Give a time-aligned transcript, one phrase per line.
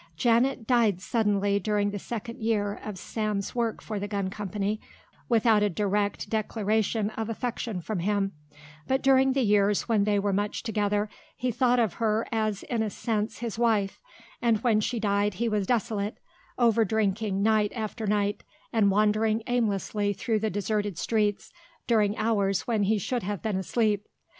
[0.17, 4.81] Janet died suddenly during the second year of Sam's work for the gun company
[5.29, 8.31] without a direct declaration of affection from him,
[8.87, 12.81] but during the years when they were much together he thought of her as in
[12.81, 13.99] a sense his wife
[14.41, 16.17] and when she died he was desolate,
[16.57, 18.43] overdrinking night after night
[18.73, 21.53] and wandering aimlessly through the deserted streets
[21.85, 24.07] during hours when he should have been asleep.